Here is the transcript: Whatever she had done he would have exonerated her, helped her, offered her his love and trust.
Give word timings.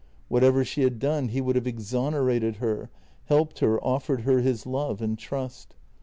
Whatever 0.29 0.65
she 0.65 0.81
had 0.81 0.97
done 0.97 1.27
he 1.27 1.41
would 1.41 1.55
have 1.55 1.67
exonerated 1.67 2.55
her, 2.55 2.89
helped 3.25 3.59
her, 3.59 3.79
offered 3.85 4.21
her 4.21 4.39
his 4.39 4.65
love 4.65 4.99
and 4.99 5.15
trust. 5.15 5.75